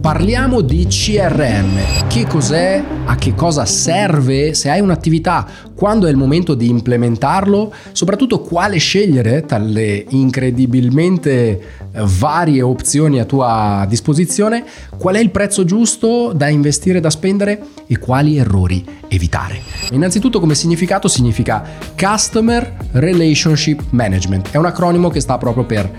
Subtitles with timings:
[0.00, 2.06] Parliamo di CRM.
[2.08, 2.82] Che cos'è?
[3.04, 4.54] A che cosa serve?
[4.54, 7.70] Se hai un'attività, quando è il momento di implementarlo?
[7.92, 11.60] Soprattutto quale scegliere tra le incredibilmente
[11.92, 14.64] varie opzioni a tua disposizione?
[14.96, 17.60] Qual è il prezzo giusto da investire, da spendere?
[17.86, 19.60] E quali errori evitare?
[19.90, 21.62] Innanzitutto come significato significa
[21.94, 24.48] Customer Relationship Management.
[24.50, 25.90] È un acronimo che sta proprio per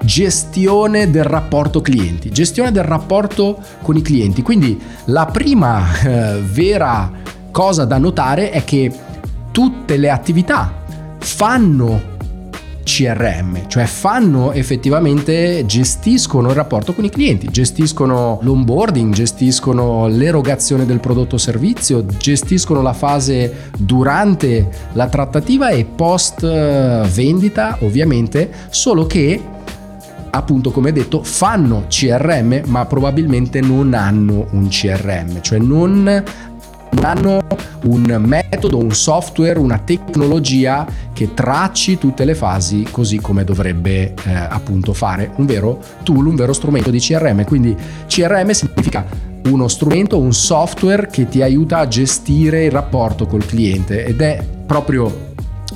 [0.00, 4.42] gestione del rapporto clienti, gestione del rapporto con i clienti.
[4.42, 7.10] Quindi la prima eh, vera
[7.50, 8.92] cosa da notare è che
[9.50, 10.72] tutte le attività
[11.18, 12.16] fanno
[12.88, 20.98] CRM, cioè fanno effettivamente, gestiscono il rapporto con i clienti, gestiscono l'onboarding, gestiscono l'erogazione del
[20.98, 29.06] prodotto o servizio, gestiscono la fase durante la trattativa e post eh, vendita ovviamente, solo
[29.06, 29.38] che
[30.30, 36.22] appunto come detto fanno CRM ma probabilmente non hanno un CRM, cioè non
[37.02, 37.40] hanno
[37.84, 44.32] un metodo, un software, una tecnologia che tracci tutte le fasi così come dovrebbe eh,
[44.32, 47.44] appunto fare un vero tool, un vero strumento di CRM.
[47.44, 47.76] Quindi
[48.06, 49.04] CRM significa
[49.44, 54.44] uno strumento, un software che ti aiuta a gestire il rapporto col cliente ed è
[54.66, 55.27] proprio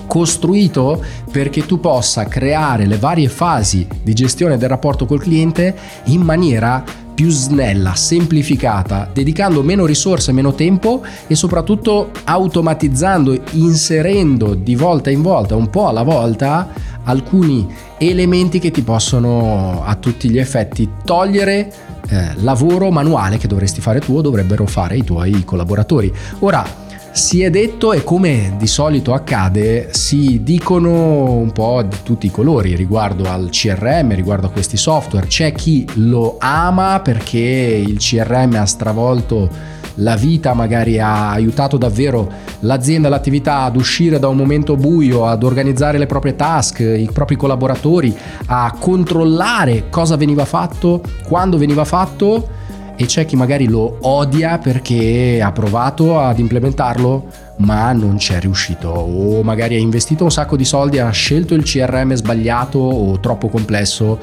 [0.06, 6.20] costruito perché tu possa creare le varie fasi di gestione del rapporto col cliente in
[6.20, 15.10] maniera più snella, semplificata, dedicando meno risorse, meno tempo e soprattutto automatizzando, inserendo di volta
[15.10, 16.68] in volta, un po' alla volta,
[17.04, 17.66] alcuni
[17.98, 21.72] elementi che ti possono a tutti gli effetti togliere
[22.08, 26.12] eh, lavoro manuale che dovresti fare tu o dovrebbero fare i tuoi collaboratori.
[26.40, 26.81] Ora,
[27.12, 32.30] si è detto e come di solito accade si dicono un po' di tutti i
[32.30, 35.26] colori riguardo al CRM, riguardo a questi software.
[35.26, 37.38] C'è chi lo ama perché
[37.86, 39.50] il CRM ha stravolto
[39.96, 45.42] la vita, magari ha aiutato davvero l'azienda, l'attività ad uscire da un momento buio, ad
[45.42, 52.60] organizzare le proprie task, i propri collaboratori, a controllare cosa veniva fatto, quando veniva fatto
[53.02, 57.26] e c'è chi magari lo odia perché ha provato ad implementarlo
[57.56, 58.88] ma non c'è riuscito.
[58.88, 63.48] O magari ha investito un sacco di soldi, ha scelto il CRM sbagliato o troppo
[63.48, 64.18] complesso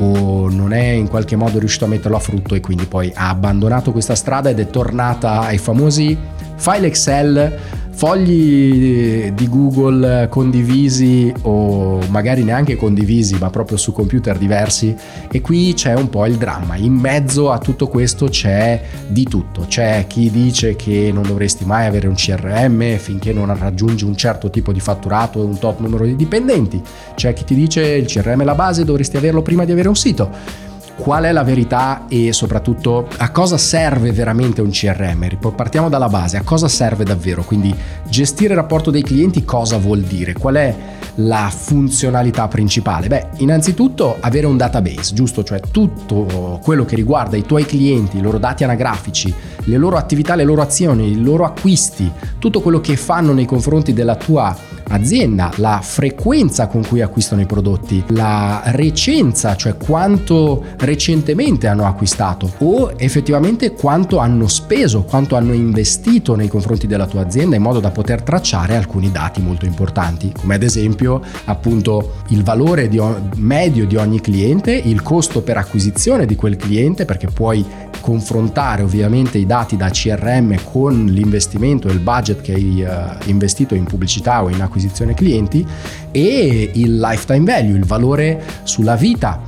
[0.00, 3.30] o non è in qualche modo riuscito a metterlo a frutto e quindi poi ha
[3.30, 6.16] abbandonato questa strada ed è tornata ai famosi
[6.56, 7.58] file Excel
[7.98, 14.94] fogli di Google condivisi o magari neanche condivisi ma proprio su computer diversi.
[15.28, 16.76] E qui c'è un po' il dramma.
[16.76, 19.64] In mezzo a tutto questo c'è di tutto.
[19.66, 24.48] C'è chi dice che non dovresti mai avere un CRM finché non raggiungi un certo
[24.48, 26.80] tipo di fatturato e un tot numero di dipendenti.
[27.16, 29.96] C'è chi ti dice il CRM è la base dovresti averlo prima di avere un
[29.96, 30.67] sito
[30.98, 35.38] qual è la verità e soprattutto a cosa serve veramente un CRM.
[35.54, 37.44] Partiamo dalla base, a cosa serve davvero?
[37.44, 37.74] Quindi
[38.08, 40.32] gestire il rapporto dei clienti cosa vuol dire?
[40.32, 40.74] Qual è
[41.16, 43.06] la funzionalità principale?
[43.06, 45.44] Beh, innanzitutto avere un database, giusto?
[45.44, 49.32] Cioè tutto quello che riguarda i tuoi clienti, i loro dati anagrafici,
[49.64, 53.92] le loro attività, le loro azioni, i loro acquisti, tutto quello che fanno nei confronti
[53.92, 54.56] della tua
[54.88, 62.50] azienda, la frequenza con cui acquistano i prodotti, la recenza, cioè quanto recentemente hanno acquistato
[62.58, 67.80] o effettivamente quanto hanno speso, quanto hanno investito nei confronti della tua azienda in modo
[67.80, 73.00] da poter tracciare alcuni dati molto importanti, come ad esempio appunto il valore di
[73.36, 77.64] medio di ogni cliente, il costo per acquisizione di quel cliente, perché puoi
[78.00, 83.74] confrontare ovviamente i dati da CRM con l'investimento e il budget che hai uh, investito
[83.74, 84.77] in pubblicità o in acquisizione
[85.14, 85.66] clienti
[86.10, 89.40] e il lifetime value, il valore sulla vita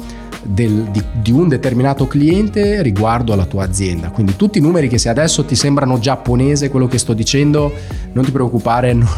[0.43, 4.11] del, di, di, un determinato cliente riguardo alla tua azienda.
[4.11, 7.73] Quindi tutti i numeri che se adesso ti sembrano giapponese quello che sto dicendo,
[8.13, 9.09] non ti preoccupare, non,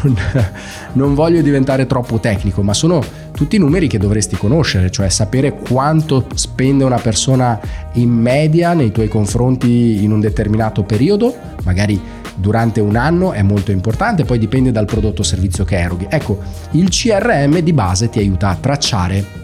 [0.93, 5.53] non voglio diventare troppo tecnico, ma sono tutti i numeri che dovresti conoscere, cioè sapere
[5.53, 7.59] quanto spende una persona
[7.93, 11.33] in media nei tuoi confronti in un determinato periodo,
[11.63, 11.99] magari
[12.35, 16.07] durante un anno è molto importante, poi dipende dal prodotto o servizio che eroghi.
[16.09, 16.39] Ecco,
[16.71, 19.41] il CRM di base ti aiuta a tracciare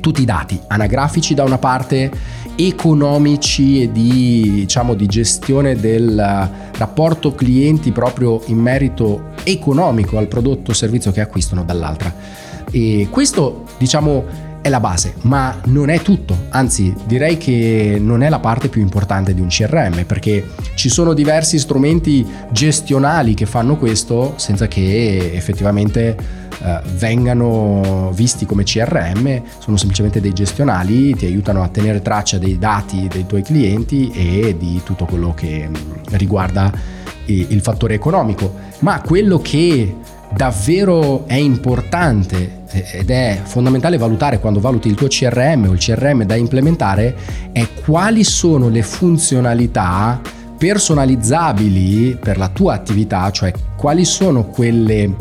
[0.00, 2.10] tutti i dati anagrafici da una parte,
[2.56, 10.72] economici e di, diciamo, di gestione del rapporto clienti proprio in merito economico al prodotto
[10.72, 12.12] o servizio che acquistano dall'altra.
[12.70, 18.28] E questo diciamo è la base, ma non è tutto, anzi direi che non è
[18.28, 23.76] la parte più importante di un CRM perché ci sono diversi strumenti gestionali che fanno
[23.76, 26.16] questo senza che effettivamente
[26.62, 32.56] eh, vengano visti come CRM, sono semplicemente dei gestionali, ti aiutano a tenere traccia dei
[32.56, 35.74] dati dei tuoi clienti e di tutto quello che mm,
[36.12, 39.94] riguarda il fattore economico, ma quello che
[40.34, 46.24] davvero è importante ed è fondamentale valutare quando valuti il tuo CRM o il CRM
[46.24, 47.14] da implementare
[47.52, 50.20] è quali sono le funzionalità
[50.56, 55.12] personalizzabili per la tua attività, cioè quali sono quelle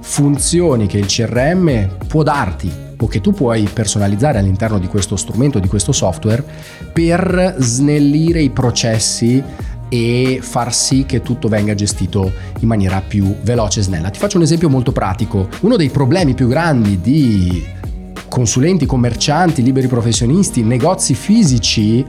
[0.00, 5.58] funzioni che il CRM può darti o che tu puoi personalizzare all'interno di questo strumento,
[5.58, 6.44] di questo software,
[6.92, 9.42] per snellire i processi
[9.90, 14.08] e far sì che tutto venga gestito in maniera più veloce e snella.
[14.08, 15.48] Ti faccio un esempio molto pratico.
[15.60, 17.62] Uno dei problemi più grandi di
[18.28, 22.06] consulenti, commercianti, liberi professionisti, negozi fisici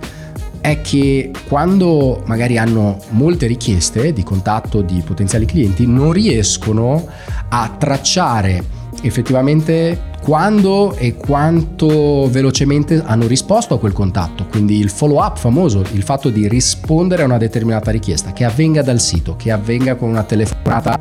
[0.61, 7.05] è che quando magari hanno molte richieste di contatto di potenziali clienti non riescono
[7.49, 15.23] a tracciare effettivamente quando e quanto velocemente hanno risposto a quel contatto, quindi il follow
[15.23, 19.51] up famoso, il fatto di rispondere a una determinata richiesta, che avvenga dal sito, che
[19.51, 20.99] avvenga con una telefonata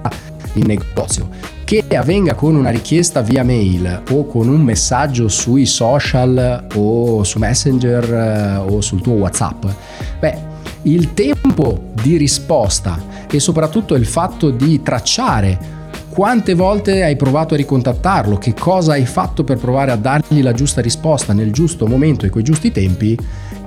[0.55, 1.29] in negozio,
[1.64, 7.38] che avvenga con una richiesta via mail o con un messaggio sui social o su
[7.38, 9.67] Messenger eh, o sul tuo WhatsApp.
[10.19, 10.49] Beh,
[10.82, 12.99] il tempo di risposta
[13.31, 15.79] e soprattutto il fatto di tracciare
[16.10, 18.36] quante volte hai provato a ricontattarlo?
[18.36, 22.30] Che cosa hai fatto per provare a dargli la giusta risposta nel giusto momento e
[22.30, 23.16] coi giusti tempi?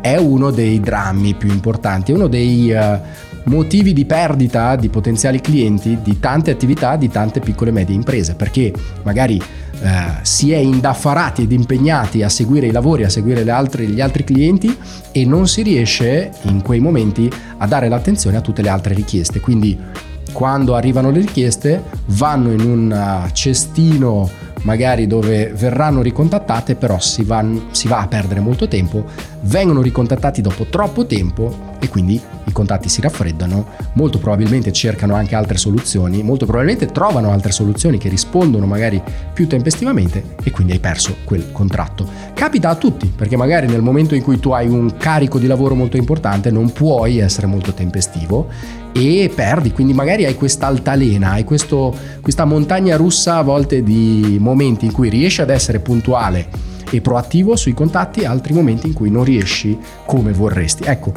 [0.02, 3.00] È uno dei drammi più importanti, è uno dei uh,
[3.46, 8.36] motivi di perdita di potenziali clienti di tante attività, di tante piccole e medie imprese,
[8.36, 8.74] perché
[9.04, 9.88] magari uh,
[10.22, 14.78] si è indaffarati ed impegnati a seguire i lavori, a seguire altre, gli altri clienti
[15.14, 19.40] e non si riesce in quei momenti a dare l'attenzione a tutte le altre richieste.
[19.40, 24.30] Quindi quando arrivano le richieste vanno in un uh, cestino
[24.64, 29.06] magari dove verranno ricontattate, però si va, si va, a perdere molto tempo,
[29.42, 35.36] vengono ricontattati dopo troppo tempo e quindi i contatti si raffreddano, molto probabilmente cercano anche
[35.36, 39.02] altre soluzioni, molto probabilmente trovano altre soluzioni che rispondono magari
[39.34, 42.08] più tempestivamente e quindi hai perso quel contratto.
[42.34, 45.76] Capita a tutti, perché magari nel momento in cui tu hai un carico di lavoro
[45.76, 51.44] molto importante non puoi essere molto tempestivo e perdi, quindi magari hai questa altalena, hai
[51.44, 57.02] questo, questa montagna russa a volte di momenti in cui riesci ad essere puntuale e
[57.02, 60.84] proattivo sui contatti, altri momenti in cui non riesci come vorresti.
[60.86, 61.12] Ecco,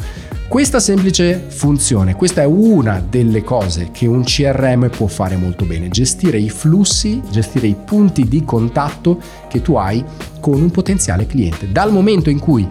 [0.49, 5.89] questa semplice funzione, questa è una delle cose che un CRM può fare molto bene,
[5.89, 10.03] gestire i flussi, gestire i punti di contatto che tu hai
[10.41, 11.71] con un potenziale cliente.
[11.71, 12.67] Dal momento in cui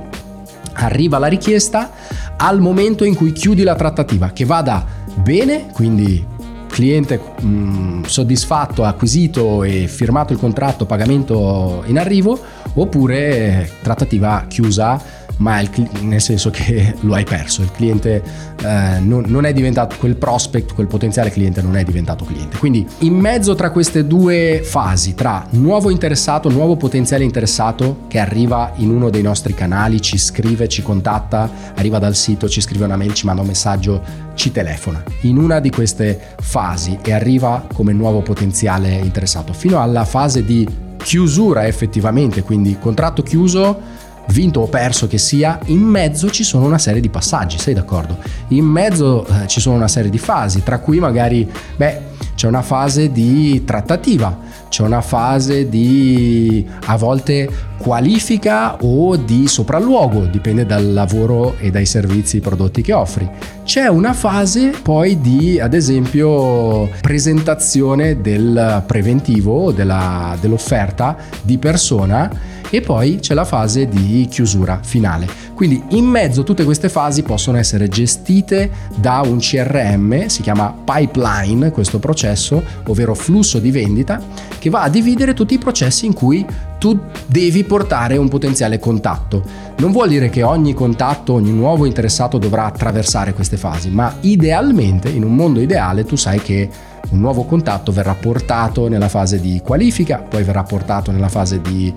[0.75, 1.91] arriva la richiesta
[2.37, 4.85] al momento in cui chiudi la trattativa, che vada
[5.15, 6.33] bene, quindi
[6.67, 12.37] cliente mh, mm, soddisfatto, acquisito e firmato il contratto, pagamento in arrivo,
[12.73, 15.01] oppure trattativa chiusa
[15.37, 15.69] ma il,
[16.01, 18.23] nel senso che lo hai perso, il cliente
[18.61, 22.57] eh, non, non, è diventato quel prospect, quel potenziale cliente non è diventato cliente.
[22.57, 28.73] Quindi in mezzo tra queste due fasi, tra nuovo interessato, nuovo potenziale interessato che arriva
[28.77, 32.95] in uno dei nostri canali, ci scrive, ci contatta, arriva dal sito, ci scrive una
[32.95, 34.01] mail, ci manda un messaggio,
[34.35, 35.03] ci telefona.
[35.21, 40.83] In una di queste fasi e arriva come nuovo potenziale interessato, fino alla fase di
[40.97, 46.77] chiusura effettivamente, quindi contratto chiuso vinto o perso che sia, in mezzo ci sono una
[46.77, 48.17] serie di passaggi, sei d'accordo?
[48.49, 52.61] In mezzo eh, ci sono una serie di fasi, tra cui magari, beh, c'è una
[52.61, 60.91] fase di trattativa, c'è una fase di a volte qualifica o di sopralluogo, dipende dal
[60.91, 63.29] lavoro e dai servizi, prodotti che offri.
[63.63, 72.29] C'è una fase poi di, ad esempio, presentazione del preventivo, della, dell'offerta di persona
[72.75, 75.27] e poi c'è la fase di chiusura finale.
[75.53, 81.71] Quindi in mezzo tutte queste fasi possono essere gestite da un CRM, si chiama pipeline
[81.71, 84.21] questo processo, ovvero flusso di vendita,
[84.59, 86.45] che va a dividere tutti i processi in cui
[86.77, 89.41] tu devi portare un potenziale contatto.
[89.77, 95.07] Non vuol dire che ogni contatto, ogni nuovo interessato dovrà attraversare queste fasi, ma idealmente,
[95.07, 96.69] in un mondo ideale, tu sai che
[97.11, 101.93] un nuovo contatto verrà portato nella fase di qualifica, poi verrà portato nella fase di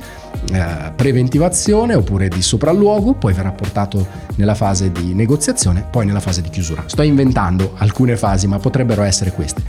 [0.53, 6.43] eh, preventivazione oppure di sopralluogo, poi verrà portato nella fase di negoziazione, poi nella fase
[6.43, 6.85] di chiusura.
[6.87, 9.63] Sto inventando alcune fasi, ma potrebbero essere queste.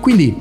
[0.00, 0.40] Quindi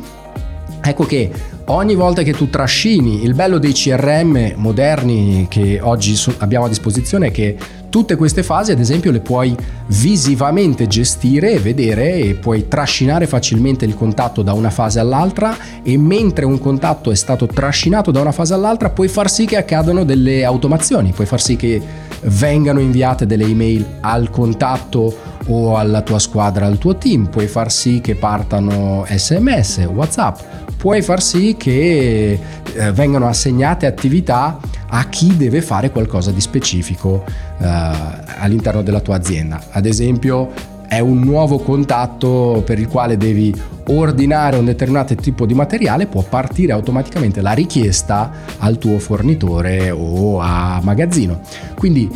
[0.88, 1.32] Ecco che
[1.66, 7.28] ogni volta che tu trascini, il bello dei CRM moderni che oggi abbiamo a disposizione
[7.28, 7.58] è che
[7.90, 9.56] tutte queste fasi ad esempio le puoi
[9.88, 15.98] visivamente gestire e vedere e puoi trascinare facilmente il contatto da una fase all'altra e
[15.98, 20.04] mentre un contatto è stato trascinato da una fase all'altra puoi far sì che accadano
[20.04, 21.82] delle automazioni, puoi far sì che
[22.24, 27.72] vengano inviate delle email al contatto o alla tua squadra, al tuo team, puoi far
[27.72, 30.40] sì che partano sms, whatsapp,
[30.78, 32.40] puoi far sì che
[32.74, 37.24] eh, vengano assegnate attività a chi deve fare qualcosa di specifico
[37.58, 39.62] eh, all'interno della tua azienda.
[39.72, 43.54] Ad esempio è un nuovo contatto per il quale devi
[43.88, 50.40] ordinare un determinato tipo di materiale, può partire automaticamente la richiesta al tuo fornitore o
[50.40, 51.40] a magazzino.
[51.76, 52.10] Quindi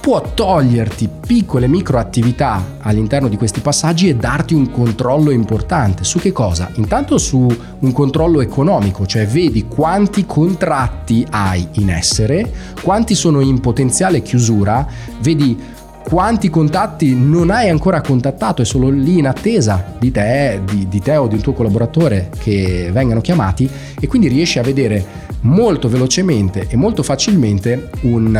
[0.00, 6.04] può toglierti piccole micro attività all'interno di questi passaggi e darti un controllo importante.
[6.04, 6.70] Su che cosa?
[6.76, 7.46] Intanto su
[7.78, 12.50] un controllo economico, cioè vedi quanti contratti hai in essere,
[12.82, 14.86] quanti sono in potenziale chiusura,
[15.20, 15.58] vedi
[16.02, 21.00] quanti contatti non hai ancora contattato e sono lì in attesa di te, di, di
[21.00, 23.68] te o di un tuo collaboratore che vengano chiamati
[24.00, 28.34] e quindi riesci a vedere molto velocemente e molto facilmente un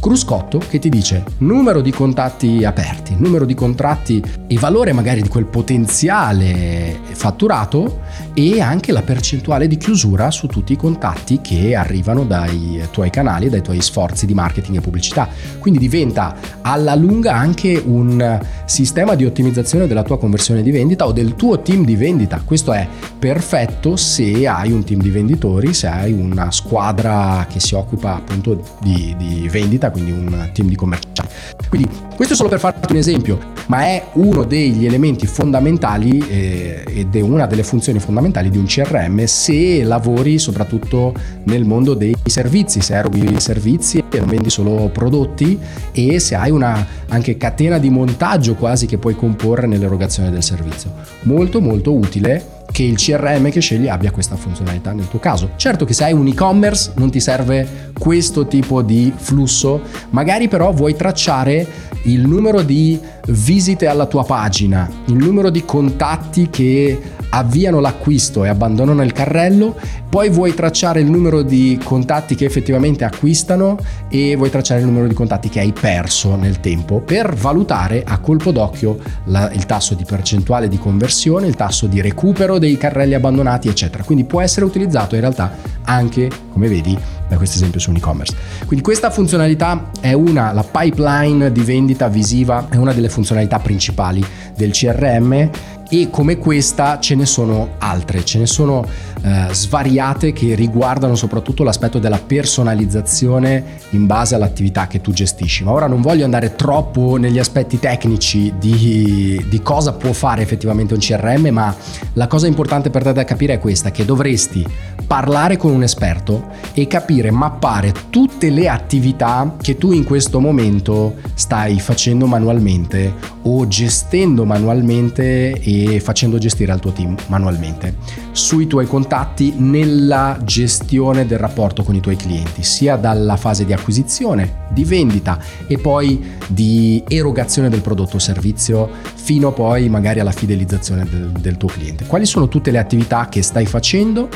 [0.00, 5.28] cruscotto che ti dice numero di contatti aperti, numero di contratti e valore magari di
[5.28, 8.00] quel potenziale fatturato
[8.34, 13.46] e anche la percentuale di chiusura su tutti i contatti che arrivano dai tuoi canali
[13.46, 15.28] e dai tuoi sforzi di marketing e pubblicità.
[15.58, 21.12] Quindi diventa alla lunga anche un sistema di ottimizzazione della tua conversione di vendita o
[21.12, 22.40] del tuo team di vendita.
[22.44, 22.86] Questo è
[23.18, 28.62] perfetto se hai un team di venditori, se hai una squadra che si occupa appunto
[28.80, 31.28] di, di vendita quindi un team di commerciali.
[31.68, 36.84] Quindi questo è solo per farti un esempio, ma è uno degli elementi fondamentali eh,
[36.86, 38.09] ed è una delle funzioni fondamentali
[38.50, 41.14] di un CRM se lavori soprattutto
[41.44, 45.58] nel mondo dei servizi, se eroghi servizi e non vendi solo prodotti
[45.92, 50.92] e se hai una anche catena di montaggio quasi che puoi comporre nell'erogazione del servizio.
[51.22, 55.50] Molto molto utile che il CRM che scegli abbia questa funzionalità nel tuo caso.
[55.56, 60.72] Certo che se hai un e-commerce non ti serve questo tipo di flusso, magari però
[60.72, 61.66] vuoi tracciare
[62.04, 66.98] il numero di visite alla tua pagina, il numero di contatti che
[67.30, 69.76] avviano l'acquisto e abbandonano il carrello,
[70.08, 75.06] poi vuoi tracciare il numero di contatti che effettivamente acquistano e vuoi tracciare il numero
[75.06, 79.94] di contatti che hai perso nel tempo per valutare a colpo d'occhio la, il tasso
[79.94, 84.02] di percentuale di conversione, il tasso di recupero dei carrelli abbandonati, eccetera.
[84.04, 85.52] Quindi può essere utilizzato in realtà
[85.84, 88.34] anche, come vedi, da questo esempio su un e-commerce.
[88.66, 94.24] Quindi questa funzionalità è una, la pipeline di vendita visiva è una delle funzionalità principali
[94.56, 95.50] del CRM
[95.90, 98.86] e come questa ce ne sono altre, ce ne sono
[99.22, 105.64] eh, svariate che riguardano soprattutto l'aspetto della personalizzazione in base all'attività che tu gestisci.
[105.64, 110.94] Ma ora non voglio andare troppo negli aspetti tecnici di, di cosa può fare effettivamente
[110.94, 111.74] un CRM, ma
[112.12, 114.64] la cosa importante per te da capire è questa, che dovresti
[115.10, 121.16] parlare con un esperto e capire, mappare tutte le attività che tu in questo momento
[121.34, 123.12] stai facendo manualmente
[123.42, 127.96] o gestendo manualmente e facendo gestire al tuo team manualmente
[128.30, 133.72] sui tuoi contatti nella gestione del rapporto con i tuoi clienti, sia dalla fase di
[133.72, 140.30] acquisizione, di vendita e poi di erogazione del prodotto o servizio fino poi magari alla
[140.30, 142.06] fidelizzazione del, del tuo cliente.
[142.06, 144.28] Quali sono tutte le attività che stai facendo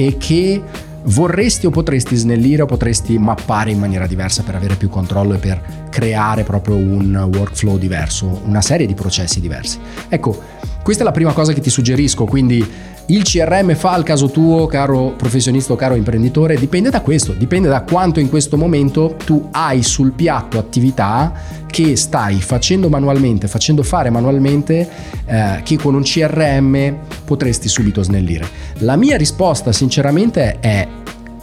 [0.00, 0.62] e che
[1.02, 5.38] vorresti o potresti snellire o potresti mappare in maniera diversa per avere più controllo e
[5.38, 9.78] per creare proprio un workflow diverso, una serie di processi diversi.
[10.08, 10.38] Ecco,
[10.82, 12.66] questa è la prima cosa che ti suggerisco, quindi
[13.06, 17.68] il CRM fa al caso tuo, caro professionista o caro imprenditore, dipende da questo, dipende
[17.68, 21.32] da quanto in questo momento tu hai sul piatto attività
[21.66, 24.88] che stai facendo manualmente, facendo fare manualmente,
[25.26, 26.96] eh, che con un CRM
[27.30, 28.44] potresti subito snellire.
[28.78, 30.88] La mia risposta sinceramente è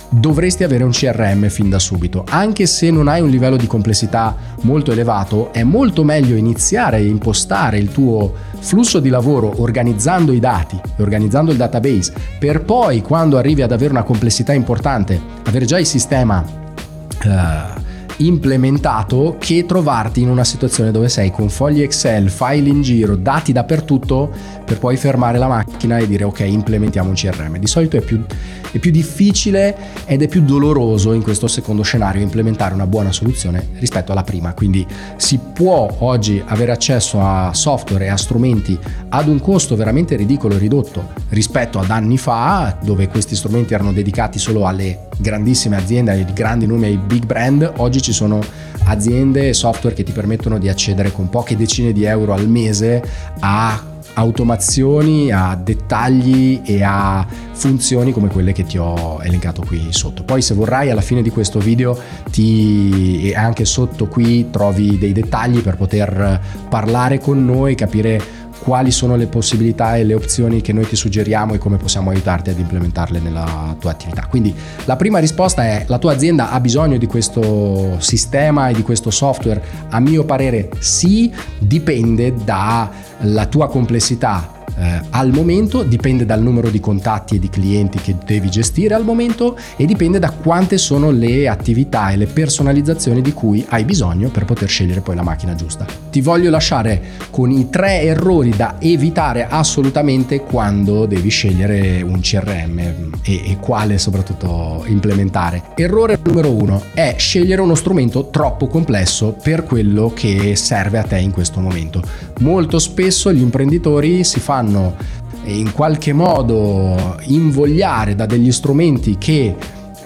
[0.09, 2.25] dovresti avere un CRM fin da subito.
[2.27, 6.99] Anche se non hai un livello di complessità molto elevato, è molto meglio iniziare a
[6.99, 13.01] impostare il tuo flusso di lavoro organizzando i dati e organizzando il database per poi
[13.01, 17.85] quando arrivi ad avere una complessità importante avere già il sistema uh,
[18.17, 23.51] implementato che trovarti in una situazione dove sei con fogli Excel, file in giro, dati
[23.51, 24.31] dappertutto
[24.65, 27.57] per poi fermare la macchina e dire ok implementiamo un CRM.
[27.57, 28.23] Di solito è più,
[28.71, 33.69] è più difficile ed è più doloroso in questo secondo scenario implementare una buona soluzione
[33.79, 34.53] rispetto alla prima.
[34.53, 34.85] Quindi
[35.17, 38.77] si può oggi avere accesso a software e a strumenti
[39.09, 43.93] ad un costo veramente ridicolo e ridotto rispetto ad anni fa dove questi strumenti erano
[43.93, 47.73] dedicati solo alle grandissime aziende, ai grandi nomi, ai big brand.
[47.77, 48.41] Oggi ci sono
[48.85, 53.03] aziende e software che ti permettono di accedere con poche decine di euro al mese
[53.39, 60.23] a automazioni, a dettagli e a funzioni come quelle che ti ho elencato qui sotto.
[60.23, 61.95] Poi se vorrai alla fine di questo video
[62.31, 68.19] ti, anche sotto qui trovi dei dettagli per poter parlare con noi, capire
[68.59, 72.49] quali sono le possibilità e le opzioni che noi ti suggeriamo e come possiamo aiutarti
[72.49, 74.27] ad implementarle nella tua attività.
[74.27, 74.53] Quindi
[74.85, 79.09] la prima risposta è la tua azienda ha bisogno di questo sistema e di questo
[79.09, 79.61] software?
[79.89, 86.79] A mio parere sì, dipende dalla tua complessità eh, al momento, dipende dal numero di
[86.79, 91.47] contatti e di clienti che devi gestire al momento e dipende da quante sono le
[91.47, 95.85] attività e le personalizzazioni di cui hai bisogno per poter scegliere poi la macchina giusta.
[96.11, 102.79] Ti voglio lasciare con i tre errori da evitare assolutamente quando devi scegliere un CRM
[103.23, 105.63] e, e quale soprattutto implementare.
[105.75, 111.17] Errore numero uno è scegliere uno strumento troppo complesso per quello che serve a te
[111.17, 112.01] in questo momento.
[112.39, 114.95] Molto spesso gli imprenditori si fanno fanno
[115.43, 119.55] in qualche modo invogliare da degli strumenti che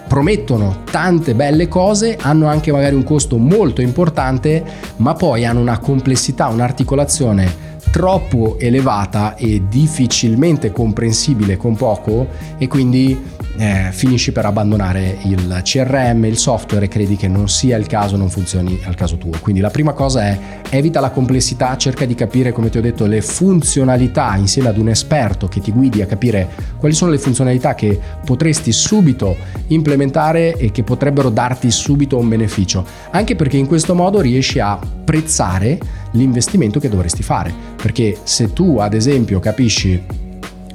[0.07, 4.63] promettono tante belle cose, hanno anche magari un costo molto importante,
[4.97, 12.27] ma poi hanno una complessità, un'articolazione troppo elevata e difficilmente comprensibile con poco
[12.57, 13.19] e quindi
[13.57, 18.15] eh, finisci per abbandonare il CRM, il software e credi che non sia il caso,
[18.15, 19.31] non funzioni al caso tuo.
[19.39, 20.39] Quindi la prima cosa è
[20.69, 24.89] evita la complessità, cerca di capire, come ti ho detto, le funzionalità insieme ad un
[24.89, 29.35] esperto che ti guidi a capire quali sono le funzionalità che potresti subito
[29.67, 34.79] implementare e che potrebbero darti subito un beneficio, anche perché in questo modo riesci a
[35.03, 35.77] prezzare
[36.11, 40.01] l'investimento che dovresti fare, perché se tu ad esempio capisci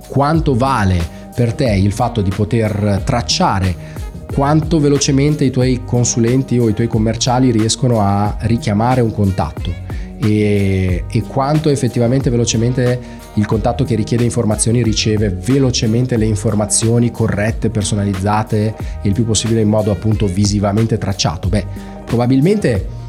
[0.09, 3.95] quanto vale per te il fatto di poter tracciare
[4.33, 9.71] quanto velocemente i tuoi consulenti o i tuoi commerciali riescono a richiamare un contatto
[10.19, 12.99] e, e, quanto effettivamente velocemente
[13.35, 19.61] il contatto che richiede informazioni riceve velocemente le informazioni corrette, personalizzate e il più possibile
[19.61, 21.51] in modo appunto visivamente tracciato.
[21.51, 21.67] Beh,
[22.07, 23.05] probabilmente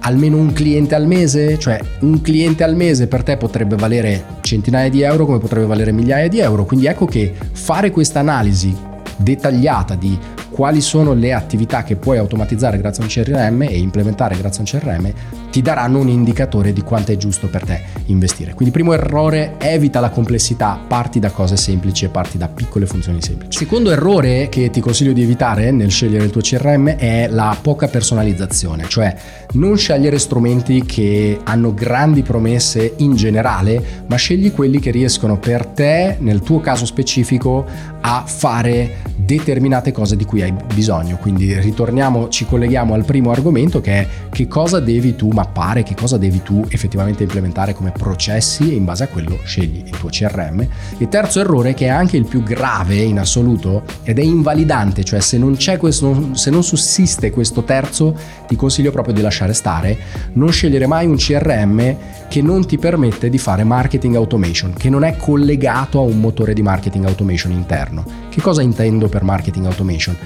[0.00, 4.88] almeno un cliente al mese, cioè un cliente al mese per te potrebbe valere centinaia
[4.88, 8.74] di euro come potrebbe valere migliaia di euro, quindi ecco che fare questa analisi
[9.16, 10.16] dettagliata di
[10.58, 14.66] quali sono le attività che puoi automatizzare grazie a un CRM e implementare grazie a
[14.66, 15.12] un CRM
[15.52, 18.54] ti daranno un indicatore di quanto è giusto per te investire.
[18.54, 23.22] Quindi primo errore, evita la complessità, parti da cose semplici e parti da piccole funzioni
[23.22, 23.56] semplici.
[23.56, 27.86] Secondo errore che ti consiglio di evitare nel scegliere il tuo CRM è la poca
[27.86, 29.14] personalizzazione, cioè
[29.52, 35.66] non scegliere strumenti che hanno grandi promesse in generale, ma scegli quelli che riescono per
[35.66, 37.64] te, nel tuo caso specifico,
[38.00, 41.16] a fare determinate cose di cui hai bisogno.
[41.16, 45.94] Quindi ritorniamo, ci colleghiamo al primo argomento che è che cosa devi tu mappare, che
[45.94, 50.08] cosa devi tu effettivamente implementare come processi e in base a quello scegli il tuo
[50.08, 50.66] CRM.
[50.98, 55.20] Il terzo errore che è anche il più grave in assoluto ed è invalidante, cioè
[55.20, 58.14] se non c'è questo, se non sussiste questo terzo,
[58.46, 59.96] ti consiglio proprio di lasciare stare,
[60.34, 61.96] non scegliere mai un CRM
[62.28, 66.52] che non ti permette di fare marketing automation, che non è collegato a un motore
[66.52, 68.26] di marketing automation interno.
[68.38, 70.16] Che cosa intendo per marketing automation?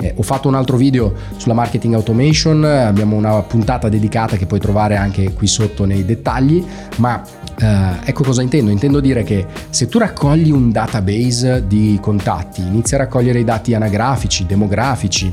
[0.00, 4.58] Eh, ho fatto un altro video sulla marketing automation, abbiamo una puntata dedicata che puoi
[4.58, 6.64] trovare anche qui sotto nei dettagli,
[6.96, 7.22] ma
[7.60, 8.70] eh, ecco cosa intendo.
[8.70, 13.74] Intendo dire che se tu raccogli un database di contatti, inizi a raccogliere i dati
[13.74, 15.30] anagrafici, demografici,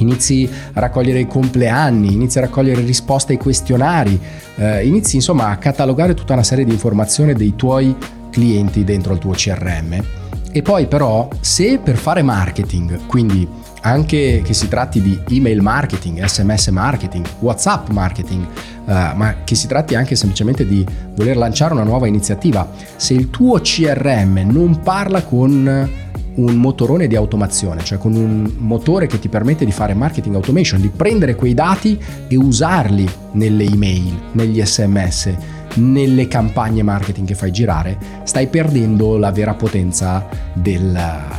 [0.00, 4.20] inizi a raccogliere i compleanni, inizi a raccogliere risposte ai questionari,
[4.56, 7.96] eh, inizi insomma a catalogare tutta una serie di informazioni dei tuoi
[8.30, 10.23] clienti dentro il tuo CRM.
[10.56, 13.44] E poi però se per fare marketing, quindi
[13.80, 18.46] anche che si tratti di email marketing, sms marketing, whatsapp marketing,
[18.84, 20.86] uh, ma che si tratti anche semplicemente di
[21.16, 25.90] voler lanciare una nuova iniziativa, se il tuo CRM non parla con
[26.36, 30.80] un motorone di automazione, cioè con un motore che ti permette di fare marketing automation,
[30.80, 35.34] di prendere quei dati e usarli nelle email, negli sms,
[35.74, 40.98] nelle campagne marketing che fai girare, stai perdendo la vera potenza del,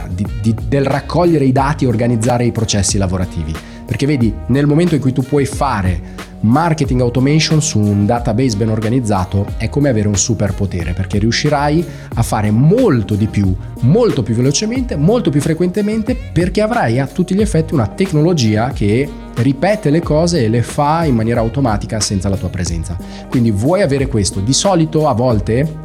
[0.10, 3.54] di, di, del raccogliere i dati e organizzare i processi lavorativi.
[3.86, 8.70] Perché vedi, nel momento in cui tu puoi fare marketing automation su un database ben
[8.70, 11.84] organizzato è come avere un superpotere perché riuscirai
[12.16, 17.34] a fare molto di più, molto più velocemente, molto più frequentemente perché avrai a tutti
[17.34, 22.30] gli effetti una tecnologia che ripete le cose e le fa in maniera automatica senza
[22.30, 22.98] la tua presenza.
[23.30, 24.40] Quindi vuoi avere questo?
[24.40, 25.84] Di solito a volte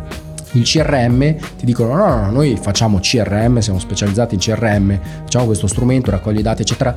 [0.52, 5.46] il CRM ti dicono no, no, no, noi facciamo CRM, siamo specializzati in CRM, facciamo
[5.46, 6.94] questo strumento, raccoglie dati, eccetera,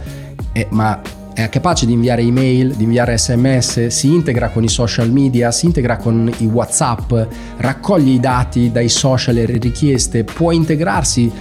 [0.52, 1.00] eh, ma
[1.34, 5.66] è capace di inviare email, di inviare sms, si integra con i social media, si
[5.66, 7.12] integra con i WhatsApp,
[7.58, 11.32] raccoglie i dati dai social e le richieste, può integrarsi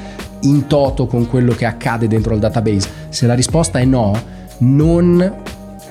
[0.40, 2.88] in toto con quello che accade dentro il database.
[3.10, 4.18] Se la risposta è no,
[4.62, 5.40] non